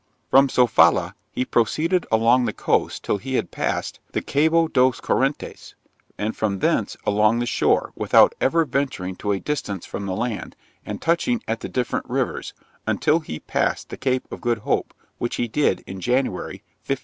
[0.31, 5.75] 'From Sofala he proceeded along the coast till he had passed the Cabo dos Correntes,
[6.17, 10.55] and from thence along the shore, without ever venturing to a distance from the land,
[10.87, 12.55] and touching at the different rivers,
[12.87, 16.99] until he passed the Cape of Good Hope, which he did in January 1537.